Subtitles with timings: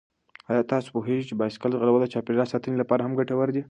[0.49, 3.59] آیا تاسو پوهېږئ چې بايسکل ځغلول د چاپېریال ساتنې لپاره هم ګټور دي؟